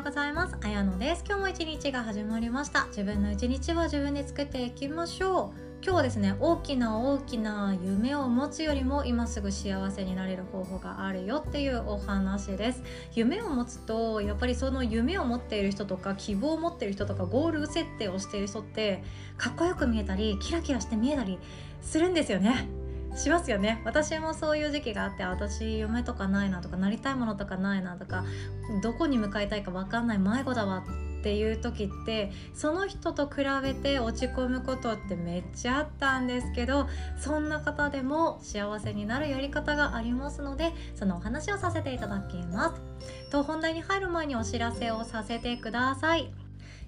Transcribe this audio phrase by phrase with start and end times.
[0.00, 0.56] ようございます。
[0.62, 1.24] あやのです。
[1.26, 2.86] 今日も一日が始まりました。
[2.86, 5.82] 自分の一日は自分で作っていきましょう。
[5.82, 12.82] 今日はですね大きな大きな夢を持つよりも今すぐ幸せになれる方法があるよっていうお話です。
[13.14, 19.04] 夢を持つとやっぱりその夢を持っている人とか希望を持っている人とかゴール設定をしている人って
[19.36, 21.38] かっこよく見えたりキラキラして見えたり
[21.82, 22.79] するんですよね。
[23.14, 23.80] しますよね。
[23.84, 28.24] 私もそういう時期があって私夢とかないなとかなりたいものとかないなとか
[28.82, 30.84] どこに向かいたいか分かんない迷子だわ
[31.20, 43.30] っていう時ってその人と比べて落ち込むことってめっちゃあったんですけどそんな方でも幸せになるやり方がありますのでそのお話をさせていただきます。
[43.30, 46.32] と本題に入る前にお知らせをさせてください。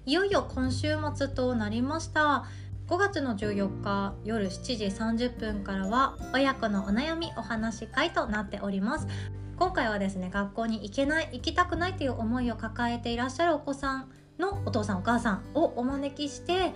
[0.05, 2.45] いよいよ今週末となりました。
[2.87, 9.07] 5月の14日夜7時30分からは親子のお悩みお話し会となっております。
[9.57, 16.73] 今回はですね学校に行けない行きたくないという思いを抱えていらっしゃるお子さんのお父さんお母さんをお招きして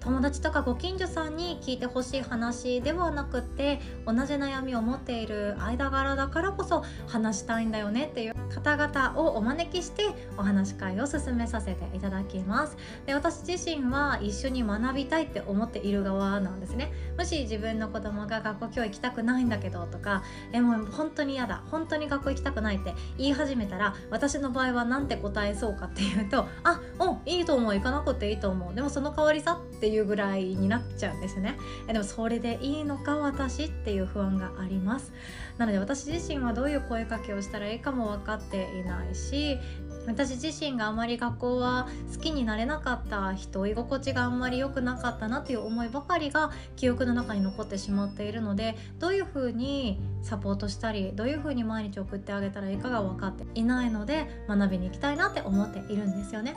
[0.00, 10.04] 友達とかご近所さんに聞いてほしい話ではなくって同じ悩みを持っている間柄だからこそ話したいんだよねっていう方々をお招きして
[10.36, 12.76] お話し会を進めさせていただきます。
[13.04, 16.92] で私自身は一緒に学びたいって思っている側なんですね。
[17.18, 20.22] もし自分の子供が学校今日行きたくないんだけどとか
[20.52, 28.74] えもう本当に嫌だ本当に学校行きたくないって言い始めたら私の場合は何て答えそうかっていうとあおいいと思う行かなくていいと思う。
[28.74, 35.12] でもその代わりさっていういうぐらいになっちゃうんですねでもそれでいいのか私っていう不安があります
[35.58, 39.58] なので私自身はどういう声かけをしたらいいかも分かっていないし
[40.06, 56.54] 私自身があまり学校は好きになれなかった人居心地があんまり良くなかったなっていう思いばかりが記憶の中に残ってしまっているのでどういうふうにサポートしたりどういうふうに毎日送ってあげたらいいかが分かっていないので学びに行きたいなって思っているんですよね。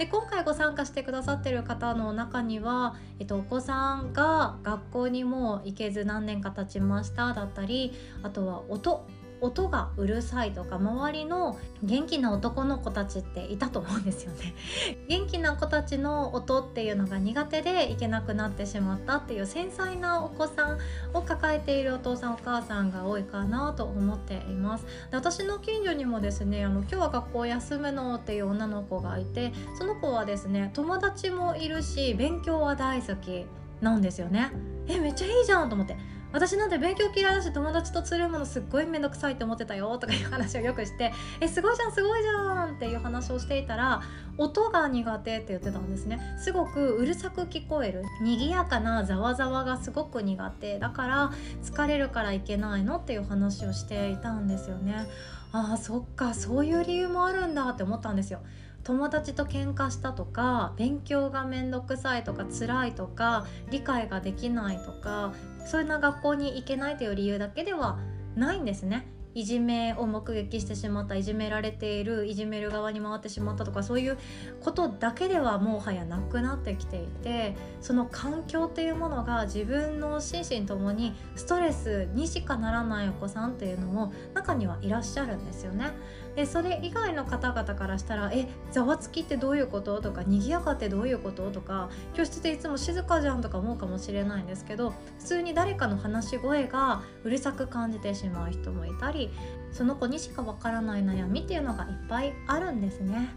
[0.00, 9.04] で今回ご参加してくださってる方の中には、えっと、お子さんが学校にも行けず何年か経ちましただったりあとは音
[9.40, 14.54] 音がうるさいとか周りの元気な男の子たちっていたと思うんですよね。
[15.08, 20.78] 元気な子たちの音っていうのが苦手で行けなくなってしまったっていう繊細なお子さん
[21.14, 24.84] を抱えているお父さんお母さんが多いかなと思っています。
[25.10, 33.46] で私の近所にもですねあの今日は学校休むのっていう女の子がいてその子はですね友達もいるし勉強は大好き
[33.80, 34.52] なんですよね。
[34.86, 35.96] えめっちゃいいじゃんと思って。
[36.32, 44.02] 私なんて勉強嫌いだし友達とつるむのすっごい面倒くさいって思ってたよとかいう話をよくしてえすごいじゃんすごいじゃんっていう話をしていたら
[44.38, 46.20] 音が苦手って言ってたんですね。
[46.38, 51.30] すごくうるさく聞こえる賑やかなざわざわがすごく苦手だから
[51.62, 55.06] 疲れるからいけないのっていう話をしていたんですよね。
[55.52, 58.40] あーそっかそういう理由もあるんだって思ったんですよ。
[58.84, 65.34] 友達と喧嘩したとか勉強がめんどくさいとか辛いとか理解ができないとか
[65.64, 67.98] そういうな学校に行けないという理由だけでは
[68.36, 69.06] ないんですね。
[69.34, 74.18] いじめを目撃してしまったいじめられているいじめる側に回ってしまったとかそういう
[74.60, 85.90] ことだけではもはやなくなってきていてその環境っていうものが自分の心身ともにストレスにしかならないお子さんっていうのも中にはいらっしゃるんですよね。
[86.36, 99.30] でそれ以外の方々からしたら「えざわつきってどういうこと?」とか「賑やかってどういうこと?」とか「教室でいつも静かじゃん」とか思うかもしれないんですけど普通に誰かの話し声がうるさく感じてしまう人もいたり
[99.72, 103.28] その子にしかわからない悩みっていうのがいっぱいあるんですね。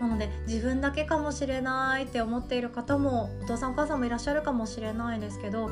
[0.00, 5.70] なので自分だけかもしれないって思っている方もお父さんお母さんもいらっしゃるかもしれないですけど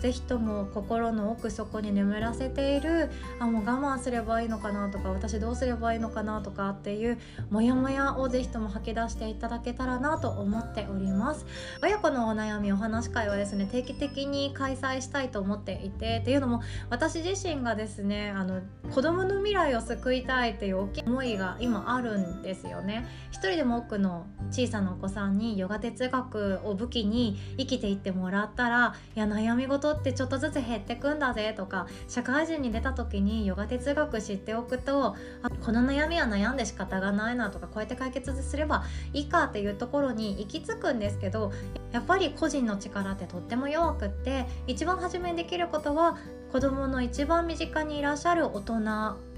[0.00, 3.10] 是非とも心の奥底に眠らせている
[3.40, 7.18] あもう我慢すればいいのかなとか私どうすればいいのかなとかっていう
[7.50, 11.46] モヤモヤを是非とも吐き出していただけたらなと思っております。
[11.82, 18.60] 親子のお悩みお話し会はですね定期的に開催したいと思っていてっていうのも私自身がですねあの
[18.92, 23.06] 子供の未来を救いたいっていう大きい思いが今あるんですよね。
[23.30, 41.52] 一人でも多くの小さなお子さんにヨガ哲学を武器に生きていってもらったらいや悩み事とってちょっとずつ減ってくんだぜとか社会人に出た時にヨガ哲学知っておくとあこの悩みは悩んで仕方がないなとかこうやって解決すればいいかっていうところに行き着くんですけど
[41.92, 46.18] やっぱり個人の力ってとっても弱くって一番初めにできることは
[46.52, 48.74] 子どもの一番身近にいらっしゃる大人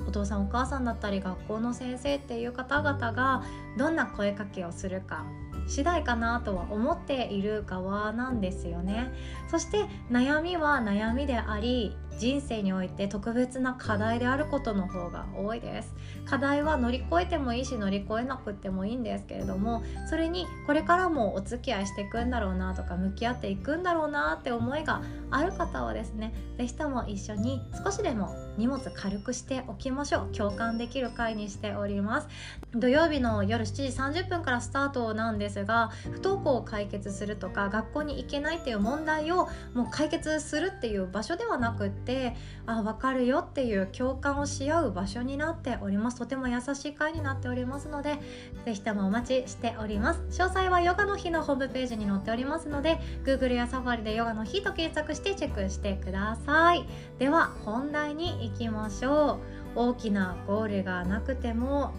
[0.07, 3.43] お父さんお母さんだったり学校の先生っていう方々が
[3.77, 5.25] どんな声かけをするか。
[5.71, 9.13] 次第かなとは思っている側なんですよね。
[9.51, 15.95] そして悩みは悩みであり人生において特別な課題であることの方が多いです。
[16.27, 30.37] 課題は乗り越えてもいいし乗り越えなくてもいいんですけれどもそれにこれからもお付き合いしていくんだろうなとか向き合っていくんだろうなって思いがある方はですね是非とも一緒に少しでも荷物軽くしておきましょう。
[30.37, 32.29] 共感できる回にしております。
[32.75, 42.37] 土曜日の夜7時30分からスタートなんですが不登校を解決するとか学校に行けないっていう問題をもう解決するっていう場所ではなくって
[42.67, 46.19] あ分かるよっていう共感をし合う場所になっております。
[46.19, 48.19] とても優しい回になっておりますので
[48.65, 50.21] 是非ともお待ちしております。
[50.31, 56.87] 詳細はヨガの日のホームページに載っておりますので Google やサファリでヨガの日と検索してチェックしてください。
[57.19, 59.61] では本題にいきましょう。
[59.77, 61.93] 大きなゴールがなくても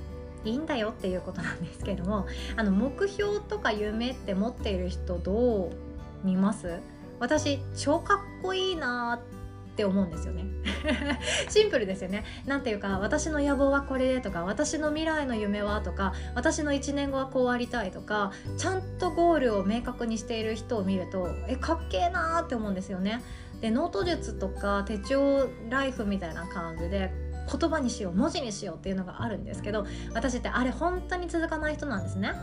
[0.43, 5.71] いいんだよっていうことなんですけどもあの目標とか夢って持っている人どう
[6.23, 6.79] 見ます？
[7.19, 9.19] 私超かっこいいな
[9.71, 10.45] って思うんですよね。
[11.49, 12.25] シンプルですよね。
[12.45, 23.21] なんていうか私の野望はこれとか私の未来の夢はとか私の1年後はこうありたいとかちゃんとゴールを明確にしている人を見るとえかっけえなーって思うんですよね。
[23.61, 27.11] でノート術とか手帳ライフみたいな感じで
[27.49, 32.33] 言葉にしよう文字にしようっていうのがあるんですけど私ってあれ本当に続かない人なんですね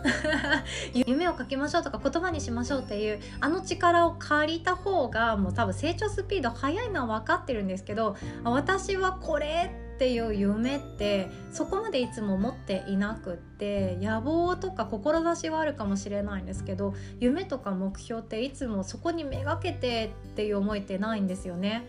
[1.07, 21.85] 夢を書きましょうとか言葉にしましょうっていうあの力を借りた方がもう多分成長スピード速いのは分かってるんですけど私はこれっていう夢ってそこまでいつも持っていなくって野望とか志はあるかもしれないんですけど夢とか目標っていつもそこにめがけてっていう思いってないんですよね。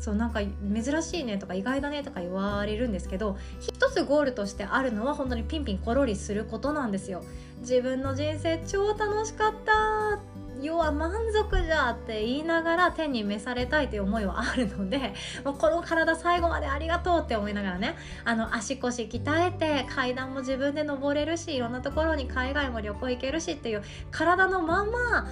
[0.00, 7.22] そうなんか珍しいねとか意外だねとか言われるんですけど一つゴールとしてあるのは本当にピンピンコロリすることなんですよ。
[7.60, 10.18] 自分の人生超楽しかった
[10.62, 15.14] 要は満足じゃって言いながら天に召されたいという思いはあるので
[15.44, 25.26] もうこの体最後までありがとうって思いながらねあの足腰鍛えて階段も自分で登れるしいろんなところに海外も旅行行けるしっていう体のままあ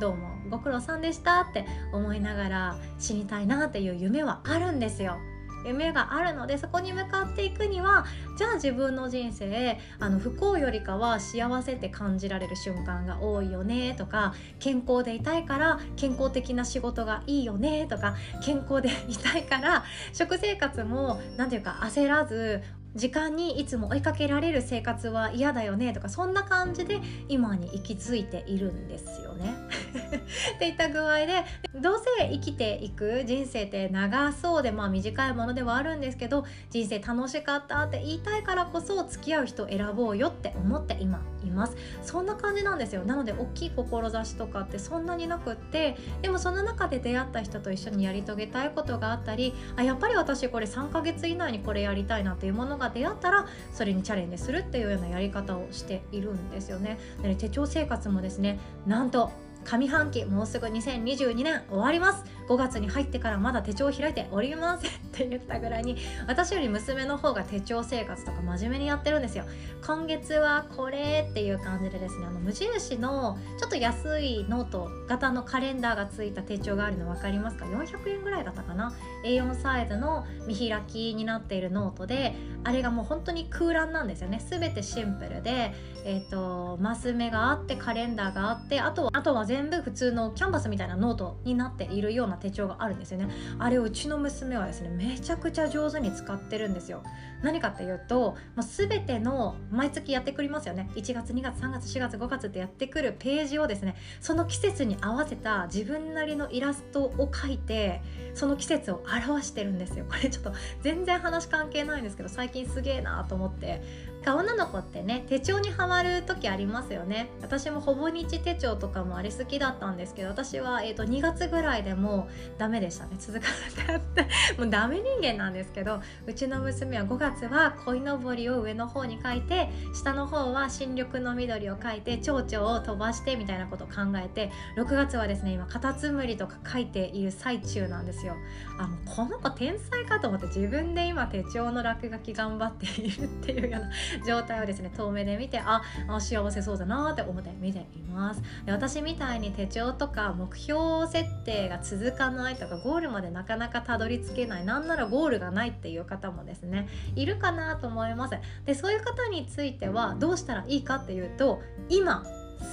[0.00, 5.16] どうもご苦労さんでしたって思いながら死にたいなっていう夢はあるんですよ。
[5.64, 8.04] 夢があるのでそこに向かっていくには
[8.36, 22.62] じゃあ自分の人生あの不幸よりかは幸せって感じられる瞬間が多いよねとか健康でいたいから健康的な仕事がいいよねとか健康でいたいから食生活も何て言うか焦らず
[22.94, 29.54] 時間にいつも追いかけられる生活は嫌だよねとかそんな感じで今に行き着いているんですよね。
[30.56, 31.44] っていった具合で
[31.80, 56.98] どうせ生きていく人生って長そうでまあ短いものではあるんですけど人生楽しかったって言いたいからこそ付き合う人選ぼうよって思って今いますそんな感じなんですよなので大きい志とかってそんなになくってでもその中で出会った人と一緒にやり遂げたいことがあったりあやっぱり私これ3ヶ月以内にこれやりたいなっていうものが出会ったらそれにチャレンジするっていうようなやり方をしているんですよね。
[57.22, 59.30] で手帳生活もですねなんと
[59.64, 64.90] 上半期もうすぐ2022年終わります5月に入ってからまだ手帳を開いておりません。
[64.92, 65.96] って言ったぐらいに
[66.26, 69.44] 私より娘の方が手帳生活とか真面目にやってるんですよ。
[69.86, 78.92] 今月はこれっていう感じでですねあの無印のちょっと安いノート型のカレンダーがついた手帳があるの分かりますか？400円ぐらいだったかな
[79.24, 82.34] ？A4 サイズの見開きになっているノートで
[82.64, 84.42] あれがもう本当に空欄なんですよね。
[84.48, 93.28] 全てシンプルでえっ、ー、とマス目があってカレンダーがあってあとはあとは全部普通のキャンバスみたいなノートになっているような手帳があるんですよね。
[93.58, 97.04] あれをうちの娘はですねめちゃくちゃ上手に使ってるんですよ。
[97.42, 100.90] 何かっていうと、まあ、全ての毎月やってくりますよね。
[100.94, 108.02] 1月2月3月4月5月ってやってくるページをですねその季節に合わせた自分なりのイラストを描いて
[108.34, 110.04] その季節を表してるんですよ。
[110.08, 114.11] これちょっと全然話関係ないんですけど最近すげえなと思って。
[114.30, 117.28] 女の子ってね手帳にはまる時ありますよね。
[117.40, 123.16] 私もほぼ日手帳とかもあれ好きだったんですけど私は、えーと、2月ぐらいでもうダメでしたね。
[123.18, 123.46] 続か
[123.84, 124.22] なかった
[124.60, 138.36] もうダメ人間なんですけどうちの娘は5月は鯉のぼりを上の方に書いて下の方は新緑の緑を書いて蝶々を飛ばしてみたいなことを考えて6月はですね今カタツムリとか書いている最中なんですよ。
[138.78, 143.90] あもうこの子天才かと思って自分で今手帳の落書き頑張っているっていうような
[144.26, 148.42] 状態をですね遠目で見てああ幸せそうだなって思って見ています。
[148.64, 158.36] で私みたいに手帳とか目標設定が続かないとかゴールまでなかなかたどり着けないなんならゴールがないっていう方もですねいるかなと思います。
[158.64, 162.24] でそういう方についてはどうしたらいいかっていうと今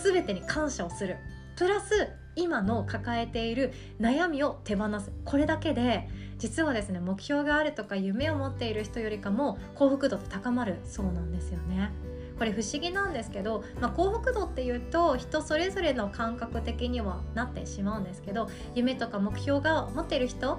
[0.03, 1.17] 全てに感謝をする。
[1.55, 6.07] プラス今の抱えている悩みを手放すこれだけで
[6.38, 11.91] 実はですね目標があるとか夢を持っている人よりかも幸福度って高まるそうなんですよね。
[12.38, 20.57] これ不思議なんですけど、まあ、幸福度っていうと人それぞれの感覚的にはなってしまうんですけど夢とか目標が持っている人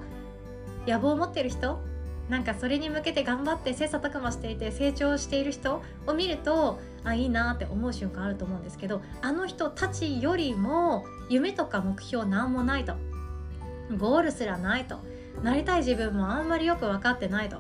[0.86, 1.80] 野望を持っている人
[2.30, 12.94] なんかそれに向けて頑張って切磋琢磨していて成長している人を見るとあいいなって思う瞬間あると思うんですけどあの人たちよりも夢とか目標なんもないと。
[13.98, 15.00] ゴールすらないと。
[15.42, 17.58] なりたい自分もあんまりよく分かってないと。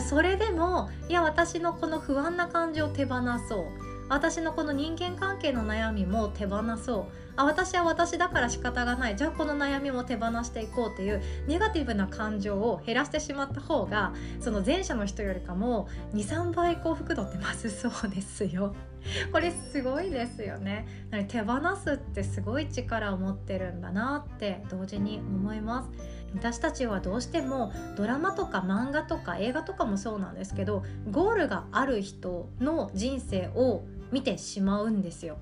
[0.00, 3.85] それでもいや私のこの不安な感情を手放そう。
[4.08, 18.74] 私のこの人間関係の悩みも手放そうあ私は私だから仕方がないじゃあこの悩みも手放していこうっていうネガティブな感情を減らしてしまった方がその前者の人よりかも23倍幸福度って増すそうですよ。
[19.32, 20.86] これすごいですよね。
[21.28, 25.90] 手放すってすごい力を持ってるんだなって同時に思います。
[26.34, 35.38] 私たちはどうしてもドラマとか漫画とか映画とかもそうなんですけどゴールがある人の人生を見てしまうんですよ。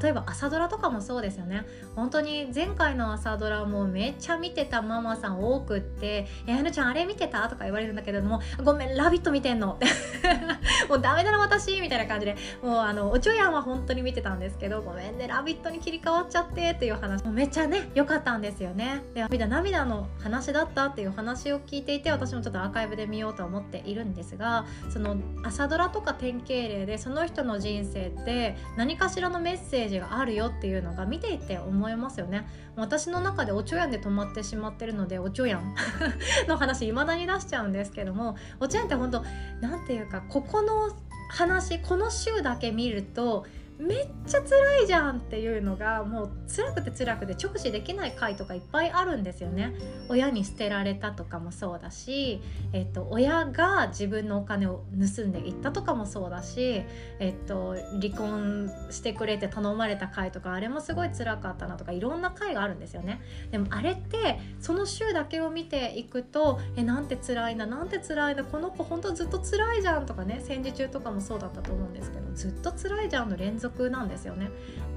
[0.00, 1.64] 例えば朝ドラとかもそうですよね。
[1.94, 9.78] 本当に前回の朝ドラもめっちゃ見てたママさん多くって「えやぬちゃんあれ見てた?」とか言われるんだけれども「ごめんラビット見てんの」
[10.88, 17.24] もうダメだな私みたいな感じでもうあのおちょやんは本当に見てたんですけどごめんねラビットに切り替わっちゃってっていう話。
[17.24, 19.02] もめっちゃね良かったんですよね。
[19.14, 32.46] で涙涙の話だったっていう話を聞いていて私もちょっとアーカイブで見ようと思っているんですがその朝ドラとか典型例でその人の人生って何かしらのメッセージセージがあるよっていうのが見ていて思いますよね。
[32.76, 35.74] 私の中でおちょやんで止まってしまってるのでおちょやん。
[36.48, 39.22] の話未だに出しちゃうんですけどもおちょやんって本当
[39.60, 40.90] なんていうかここの
[41.28, 43.44] 話この週だけ見ると
[43.78, 49.74] めっちゃ辛いじゃんっていうのがもう辛くて辛くて直視できない回とかいっぱいあるんですよね。
[50.08, 52.40] 親に捨てられたとかもそうだし、
[52.72, 54.84] えっと、親が自分のお金を
[55.16, 56.82] 盗んでいったとかもそうだし、
[57.18, 63.20] えっと、離婚してくれて頼まれた回とかあれもすごい辛かったなとかいろんな回があるんですよね。
[63.50, 74.50] でもあれってその週だけを見ていくとえなんて辛いななんて辛いなこの子ほんとずっと辛いじゃんとかね戦時中とかもそうだったと思うんですけどずっと辛いじゃんの連続続なんですよね。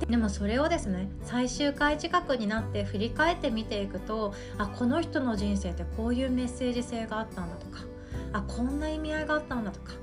[0.08, 7.80] でもそれをですね最終回近くになって振り返って見ていくとあこの人の人生ってこういうメッセージ性があったんだとか
[8.32, 9.94] あこんな意味合いがあったんだとか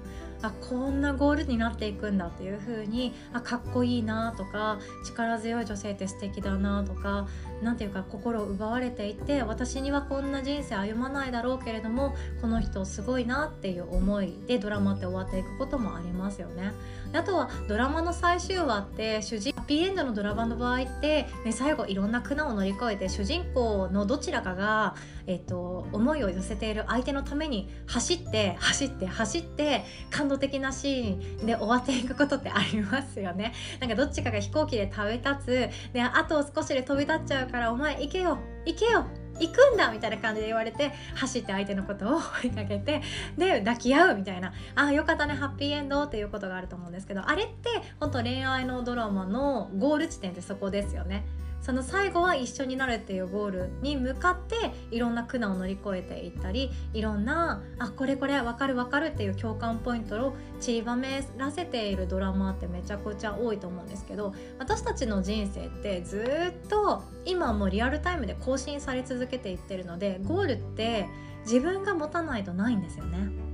[0.47, 7.27] あこんなゴールになっていくんだっていう風にあかっこいいなとか力強い女性って素敵だなとか
[7.63, 16.73] 何ていうか心を奪われていて私にはこんな人生歩まないだろうけれどもこの人すごいなっていう思いでドラマって終わっていくこともありますよね。
[17.13, 24.95] あとはドラマの最終話って主人ハッピーエンドのドラマの場合って、ね、最後いろんな苦難を乗り越えて主人公のどちらかが、
[25.27, 33.53] えっと、思いを寄せている相手のために走って走って走って感動的なシーンで終わっていくことってありますよね。
[33.81, 39.07] なんかどっちかが飛行機で飛び立つであと少しで飛び立っちゃうからお前行けよ行けよ
[39.39, 43.03] 行くんだみたいな感じで言われて走って相手のことを追いかけて
[43.37, 47.69] で抱き合うみたいなああよかったねハッピーエンドっていうことがあると思うんですけどあれって
[48.01, 51.27] 本当恋愛のドラマのゴール地点ってそこですよね。
[51.67, 54.55] その最後は一緒になるっていうゴールに向かって
[54.93, 71.09] いろんな苦難を乗り越えていったりいろんなあこれこれ分かる分かるっていう共感ポイントを散りばめらせているドラマってめちゃくちゃ多いと思うんですけど私たちの人生ってずっと今もリアルタイムで更新され続けていってるのでゴールって
[71.41, 73.46] 自分が持たないとないんですよね。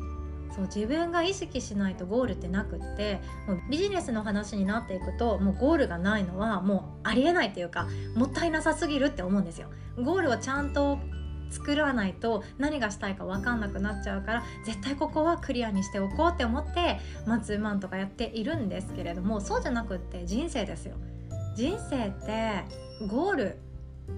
[0.54, 9.68] そう自分が意識しないとゴールってなくってもうビジネスの話になっていくともうゴールがないのはもうありえないっていうかもったいなさすぎるって思うんですよ。
[9.97, 10.99] ゴールをちゃんと
[11.50, 20.97] 作らないと何がしたいか分かんなくなっちゃうから絶対ここはクリアにしておこうって思ってマンツーマンとかやっているんですけれどもそうじゃなくって人生ですよ。
[21.54, 22.64] 人生って
[23.06, 23.59] ゴール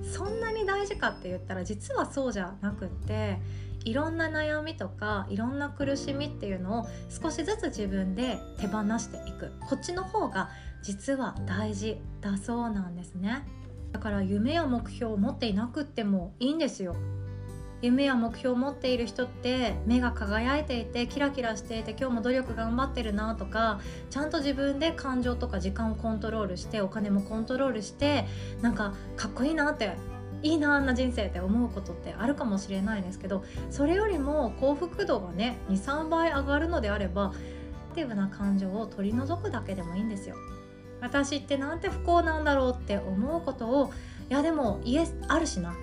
[0.02, 3.38] そんなに大事かって言ったら実はそうじゃなくって
[3.84, 9.52] いろんな悩みとかいろんな苦しみっていうのを少しずつ自分で手放していく。
[9.68, 10.50] こっちの方が
[10.82, 13.44] 実は大事だそうなんですね。
[13.92, 16.96] だから夢や目標を持っていなくってもいいんですよ。
[17.84, 28.24] 夢や目標を持っている人って目が輝いていてキラキラしていて今日も努力頑張ってるなとかちゃんと自分で感情とか時間をコントロールしてお金もコントロールして
[28.62, 29.92] なんかかっこいいなって
[30.44, 37.32] いいなあんな人生って思うことってあるかもしれないですけどそれよりも幸福度がね23倍上がるのであれば
[37.94, 40.36] ティブな感情を取り除くだけでもいいんですよ。
[41.00, 43.92] 私ってなんて不幸なんだろうって思うことを
[44.30, 45.74] いやでも家あるしな。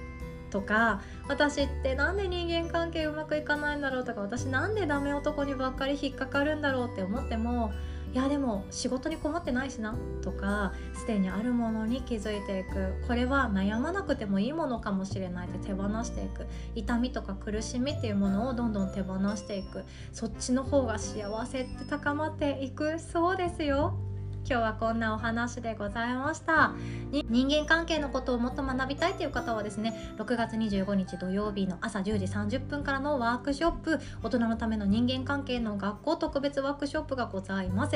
[0.51, 7.71] とか私ってなんで人間関係うまくいかないんだろうとか私なんでダメ男にばっかり引っかかるんだろうって思っても
[8.13, 13.01] いやでも仕事に困ってないしなとかすでにあるものに気づいていく。
[13.07, 16.45] これは悩まなくてもいいものかもしれないって手放していく。
[16.75, 19.85] 痛みとか苦しみっていうものをどんどん手放していく。
[20.11, 22.99] そっちの方が幸せって高まっていく。
[22.99, 23.97] そうですよ。
[24.43, 26.73] 今日はこんなお話でございました。
[27.11, 32.25] 人間関係のことをもっと学びたいという方はですね6月25日土曜日の朝10時
[32.57, 37.95] 30分からのワークショップ大人のための人間関係の学校特別ワークショップがございます。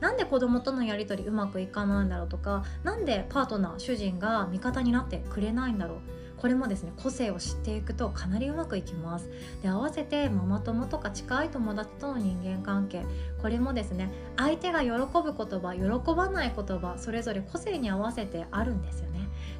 [0.00, 5.98] なんで子供とのやり取りうまくいかないんだろうとか何でパートナー主人が味方になってくれないんだろう。
[6.40, 9.28] これもですね個性を知っていくとかなりうまくいきます。
[9.62, 13.04] で合わせてママ友とか近い友達との人間関係。
[13.42, 14.98] これもですね相手が喜ぶ
[15.34, 19.17] 言葉喜ばない言葉それぞれ個性に合わせてあるんですよね。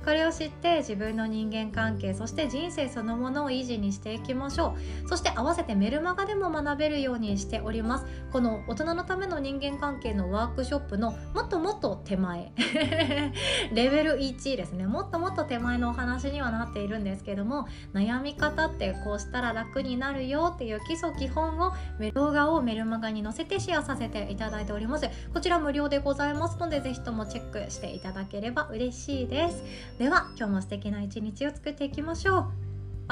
[0.08, 4.74] これを知って自分の人間関係そして人生そのものを維持にしていきましょ
[5.04, 5.08] う。
[5.10, 8.06] そして合わせてメルマガでも学べるようにしております。
[8.32, 12.52] この大人のための人間関係のワークショップのもっともっと手前。
[13.74, 14.86] レベル1ですね。
[14.86, 21.74] もっともっと手前のお話にはなっているんですけども悩み方ってこうしたら楽になるよっていう基礎基本を
[22.14, 25.06] 動画をメルマガに載せてシェアさせていただいております。
[25.34, 29.62] こちら無料でございますのでぜひともチェックしていただければ嬉しいです。
[29.98, 32.44] では今日も素敵な一日を作っていきましょう。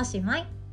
[0.00, 0.65] おしまい。